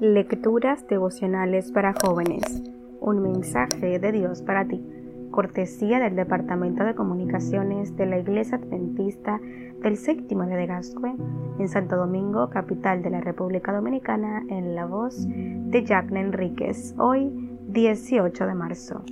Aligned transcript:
Lecturas 0.00 0.86
devocionales 0.88 1.72
para 1.72 1.94
jóvenes. 1.94 2.62
Un 3.00 3.22
mensaje 3.22 3.98
de 3.98 4.12
Dios 4.12 4.42
para 4.42 4.68
ti. 4.68 4.84
Cortesía 5.30 5.98
del 5.98 6.16
Departamento 6.16 6.84
de 6.84 6.94
Comunicaciones 6.94 7.96
de 7.96 8.04
la 8.04 8.18
Iglesia 8.18 8.58
Adventista 8.58 9.40
del 9.82 9.96
Séptimo 9.96 10.44
de 10.44 10.66
Gascue 10.66 11.14
en 11.58 11.68
Santo 11.68 11.96
Domingo, 11.96 12.50
capital 12.50 13.02
de 13.02 13.08
la 13.08 13.22
República 13.22 13.72
Dominicana, 13.72 14.44
en 14.50 14.74
la 14.74 14.84
voz 14.84 15.26
de 15.26 15.82
Jacqueline 15.82 16.26
Enríquez. 16.26 16.94
Hoy, 16.98 17.30
18 17.68 18.46
de 18.46 18.54
marzo. 18.54 19.02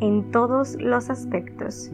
En 0.00 0.32
todos 0.32 0.76
los 0.80 1.08
aspectos, 1.08 1.92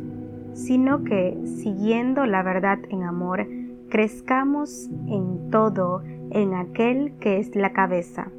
sino 0.55 1.05
que, 1.05 1.39
siguiendo 1.45 2.25
la 2.25 2.43
verdad 2.43 2.79
en 2.89 3.03
amor, 3.03 3.47
crezcamos 3.91 4.89
en 5.07 5.51
todo 5.51 6.03
en 6.31 6.55
aquel 6.55 7.13
que 7.21 7.39
es 7.39 7.55
la 7.55 7.73
cabeza, 7.73 8.31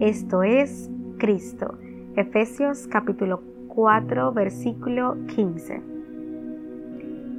esto 0.00 0.42
es 0.42 0.90
Cristo. 1.18 1.78
Efesios 2.16 2.86
capítulo 2.88 3.42
4 3.68 4.32
versículo 4.32 5.16
15. 5.26 5.82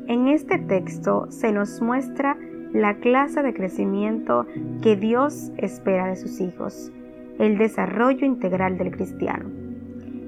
En 0.08 0.28
este 0.28 0.58
texto 0.58 1.28
se 1.30 1.52
nos 1.52 1.82
muestra 1.82 2.38
la 2.74 2.96
clase 2.98 3.42
de 3.42 3.54
crecimiento 3.54 4.46
que 4.82 4.96
Dios 4.96 5.52
espera 5.58 6.08
de 6.08 6.16
sus 6.16 6.40
hijos, 6.40 6.92
el 7.40 7.58
desarrollo 7.58 8.26
integral 8.26 8.78
del 8.78 8.92
cristiano. 8.92 9.50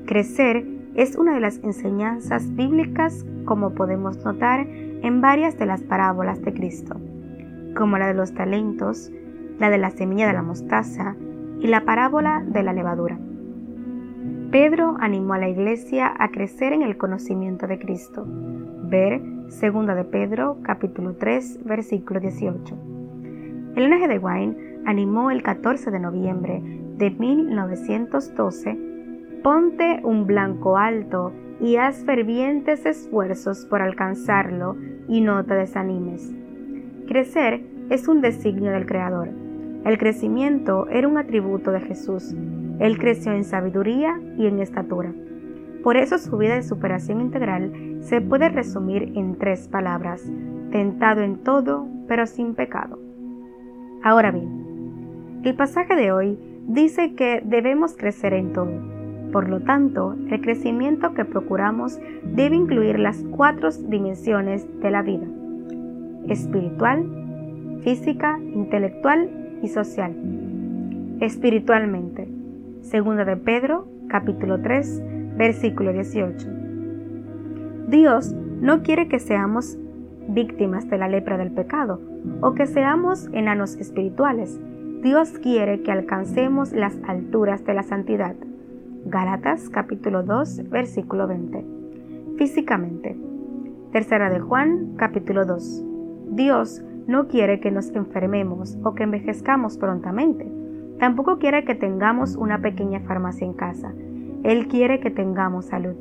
Crecer 0.05 0.65
es 0.95 1.15
una 1.15 1.33
de 1.33 1.39
las 1.39 1.57
enseñanzas 1.63 2.53
bíblicas 2.55 3.25
como 3.45 3.73
podemos 3.73 4.23
notar 4.23 4.67
en 4.67 5.21
varias 5.21 5.57
de 5.57 5.65
las 5.65 5.81
parábolas 5.81 6.41
de 6.41 6.53
Cristo, 6.53 6.95
como 7.75 7.97
la 7.97 8.07
de 8.07 8.13
los 8.13 8.33
talentos, 8.33 9.11
la 9.61 9.69
de 9.69 9.77
la 9.77 9.91
semilla 9.91 10.25
de 10.25 10.33
la 10.33 10.41
mostaza 10.41 11.15
y 11.59 11.67
la 11.67 11.85
parábola 11.85 12.43
de 12.43 12.63
la 12.63 12.73
levadura. 12.73 13.19
Pedro 14.49 14.97
animó 14.99 15.35
a 15.35 15.37
la 15.37 15.49
iglesia 15.49 16.11
a 16.17 16.31
crecer 16.31 16.73
en 16.73 16.81
el 16.81 16.97
conocimiento 16.97 17.67
de 17.67 17.77
Cristo. 17.77 18.25
Ver 18.25 19.21
2 19.21 19.61
de 19.95 20.03
Pedro 20.03 20.57
capítulo 20.63 21.15
3 21.15 21.63
versículo 21.63 22.19
18. 22.19 22.75
El 23.75 23.89
NG 23.91 24.07
de 24.07 24.17
Wine 24.17 24.81
animó 24.85 25.29
el 25.29 25.43
14 25.43 25.91
de 25.91 25.99
noviembre 25.99 26.63
de 26.97 27.11
1912 27.11 28.77
Ponte 29.43 30.01
un 30.03 30.25
blanco 30.25 30.77
alto 30.77 31.33
y 31.59 31.75
haz 31.75 32.03
fervientes 32.03 32.87
esfuerzos 32.87 33.65
por 33.65 33.83
alcanzarlo 33.83 34.75
y 35.07 35.21
no 35.21 35.45
te 35.45 35.53
desanimes. 35.53 36.33
Crecer 37.07 37.61
es 37.91 38.07
un 38.07 38.21
designio 38.21 38.71
del 38.71 38.87
Creador. 38.87 39.40
El 39.83 39.97
crecimiento 39.97 40.87
era 40.89 41.07
un 41.07 41.17
atributo 41.17 41.71
de 41.71 41.81
Jesús. 41.81 42.35
Él 42.79 42.99
creció 42.99 43.31
en 43.31 43.43
sabiduría 43.43 44.19
y 44.37 44.45
en 44.45 44.59
estatura. 44.59 45.11
Por 45.83 45.97
eso 45.97 46.19
su 46.19 46.37
vida 46.37 46.53
de 46.53 46.63
superación 46.63 47.19
integral 47.19 47.97
se 48.01 48.21
puede 48.21 48.49
resumir 48.49 49.13
en 49.15 49.37
tres 49.39 49.67
palabras, 49.67 50.23
tentado 50.71 51.21
en 51.21 51.37
todo, 51.37 51.87
pero 52.07 52.27
sin 52.27 52.53
pecado. 52.53 52.99
Ahora 54.03 54.31
bien, 54.31 55.41
el 55.43 55.55
pasaje 55.55 55.95
de 55.95 56.11
hoy 56.11 56.37
dice 56.67 57.15
que 57.15 57.41
debemos 57.43 57.97
crecer 57.97 58.33
en 58.33 58.53
todo. 58.53 58.71
Por 59.31 59.49
lo 59.49 59.61
tanto, 59.61 60.15
el 60.29 60.41
crecimiento 60.41 61.15
que 61.15 61.25
procuramos 61.25 61.99
debe 62.23 62.55
incluir 62.55 62.99
las 62.99 63.23
cuatro 63.31 63.69
dimensiones 63.71 64.67
de 64.81 64.91
la 64.91 65.01
vida, 65.01 65.25
espiritual, 66.27 67.79
física, 67.83 68.37
intelectual 68.53 69.40
y 69.61 69.67
social. 69.67 70.15
Espiritualmente. 71.19 72.27
Segunda 72.81 73.25
de 73.25 73.37
Pedro, 73.37 73.87
capítulo 74.07 74.61
3, 74.61 75.03
versículo 75.37 75.93
18. 75.93 76.47
Dios 77.87 78.33
no 78.61 78.83
quiere 78.83 79.07
que 79.07 79.19
seamos 79.19 79.77
víctimas 80.27 80.89
de 80.89 80.97
la 80.97 81.07
lepra 81.07 81.37
del 81.37 81.51
pecado 81.51 81.99
o 82.41 82.53
que 82.53 82.65
seamos 82.65 83.29
enanos 83.33 83.75
espirituales. 83.75 84.59
Dios 85.01 85.39
quiere 85.39 85.81
que 85.81 85.91
alcancemos 85.91 86.73
las 86.73 86.97
alturas 87.07 87.65
de 87.65 87.73
la 87.73 87.83
santidad. 87.83 88.35
Gálatas 89.05 89.69
capítulo 89.69 90.23
2 90.23 90.69
versículo 90.69 91.27
20. 91.27 91.65
Físicamente. 92.37 93.17
Tercera 93.91 94.29
de 94.29 94.39
Juan 94.39 94.93
capítulo 94.95 95.45
2. 95.45 95.83
Dios 96.31 96.83
no 97.07 97.27
quiere 97.27 97.59
que 97.59 97.71
nos 97.71 97.89
enfermemos 97.95 98.77
o 98.83 98.93
que 98.93 99.03
envejezcamos 99.03 99.77
prontamente. 99.77 100.47
Tampoco 100.99 101.39
quiere 101.39 101.65
que 101.65 101.75
tengamos 101.75 102.35
una 102.35 102.61
pequeña 102.61 102.99
farmacia 103.01 103.45
en 103.45 103.53
casa. 103.53 103.93
Él 104.43 104.67
quiere 104.67 104.99
que 104.99 105.09
tengamos 105.09 105.65
salud, 105.65 105.95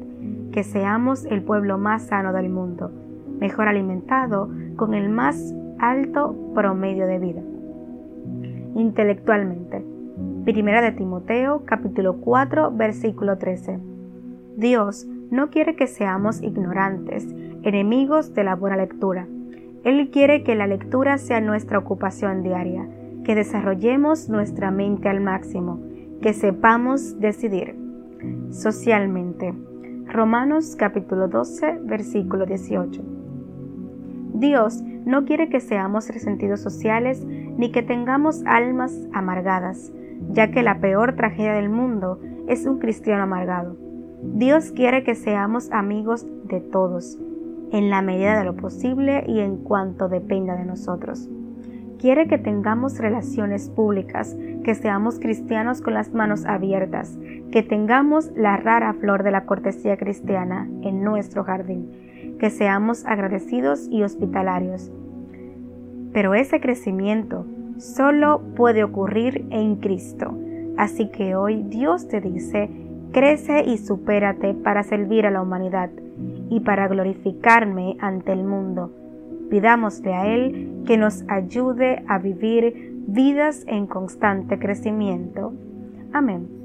que 0.53 0.63
seamos 0.63 1.25
el 1.25 1.43
pueblo 1.43 1.79
más 1.79 2.03
sano 2.03 2.33
del 2.33 2.51
mundo, 2.51 2.91
mejor 3.39 3.69
alimentado, 3.69 4.51
con 4.77 4.95
el 4.95 5.09
más 5.09 5.55
alto 5.79 6.37
promedio 6.55 7.07
de 7.07 7.19
vida. 7.19 7.43
Intelectualmente. 8.75 9.85
Primera 10.45 10.83
de 10.83 10.93
Timoteo, 10.93 11.65
capítulo 11.65 12.19
4, 12.19 12.73
versículo 12.73 13.39
13. 13.39 13.79
Dios 14.57 15.07
no 15.31 15.49
quiere 15.51 15.77
que 15.77 15.87
seamos 15.87 16.43
ignorantes, 16.43 17.27
enemigos 17.63 18.35
de 18.35 18.45
la 18.45 18.55
buena 18.55 18.77
lectura 18.77 19.27
él 19.85 20.11
quiere 20.11 20.43
que 20.43 20.55
la 20.55 20.67
lectura 20.67 21.17
sea 21.17 21.41
nuestra 21.41 21.79
ocupación 21.79 22.43
diaria, 22.43 22.87
que 23.25 23.35
desarrollemos 23.35 24.29
nuestra 24.29 24.71
mente 24.71 25.09
al 25.09 25.21
máximo, 25.21 25.81
que 26.21 26.35
sepamos 26.35 27.19
decidir. 27.19 27.77
Socialmente. 28.51 29.55
Romanos 30.07 30.77
capítulo 30.77 31.29
12, 31.29 31.79
versículo 31.85 32.45
18. 32.45 33.03
Dios 34.35 34.83
no 35.07 35.25
quiere 35.25 35.49
que 35.49 35.61
seamos 35.61 36.09
resentidos 36.09 36.61
sociales 36.61 37.25
ni 37.25 37.73
que 37.73 37.83
tengamos 37.83 38.43
almas 38.45 39.09
amargadas, 39.13 39.93
ya 40.33 40.51
que 40.51 40.63
la 40.63 40.81
peor 40.81 41.17
tragedia 41.17 41.55
del 41.55 41.71
mundo 41.71 42.21
es 42.49 42.67
un 42.67 42.79
cristiano 42.79 43.23
amargado. 43.23 43.77
Dios 44.23 44.73
quiere 44.73 45.05
que 45.05 45.15
seamos 45.15 45.71
amigos 45.73 46.27
de 46.45 46.61
todos, 46.61 47.19
en 47.73 47.91
la 47.91 48.03
medida 48.03 48.39
de 48.39 48.45
lo 48.45 48.57
posible 48.57 49.25
y 49.27 49.41
en 49.41 49.59
cuanto 49.59 50.09
dependa 50.09 50.57
de 50.57 50.65
nosotros. 50.65 51.29
Quiere 51.99 52.29
que 52.29 52.39
tengamos 52.39 52.99
relaciones 52.99 53.69
públicas, 53.69 54.37
que 54.65 54.75
seamos 54.75 55.19
cristianos 55.19 55.83
con 55.83 55.93
las 55.93 56.15
manos 56.15 56.47
abiertas, 56.47 57.19
que 57.53 57.63
tengamos 57.63 58.31
la 58.35 58.57
rara 58.57 58.95
flor 58.95 59.23
de 59.23 59.31
la 59.31 59.45
cortesía 59.45 59.97
cristiana 59.99 60.69
en 60.83 61.05
nuestro 61.05 61.45
jardín, 61.45 62.37
que 62.39 62.49
seamos 62.49 63.05
agradecidos 63.05 63.87
y 63.91 64.03
hospitalarios. 64.03 64.91
Pero 66.13 66.35
ese 66.35 66.61
crecimiento 66.61 67.45
solo 67.77 68.41
puede 68.57 68.83
ocurrir 68.83 69.47
en 69.51 69.77
Cristo. 69.77 70.35
Así 70.79 71.11
que 71.11 71.35
hoy 71.37 71.65
Dios 71.65 72.09
te 72.09 72.23
dice, 72.23 72.71
crece 73.13 73.65
y 73.65 73.77
supérate 73.77 74.55
para 74.55 74.83
servir 74.85 75.27
a 75.27 75.31
la 75.31 75.43
humanidad 75.43 75.91
y 76.51 76.61
para 76.61 76.89
glorificarme 76.89 77.97
ante 78.01 78.33
el 78.33 78.45
mundo. 78.45 78.93
Pidámosle 79.49 80.15
a 80.15 80.27
Él 80.27 80.83
que 80.87 80.97
nos 80.97 81.25
ayude 81.29 82.05
a 82.07 82.19
vivir 82.19 82.93
vidas 83.07 83.65
en 83.67 83.87
constante 83.87 84.59
crecimiento. 84.59 85.55
Amén. 86.13 86.60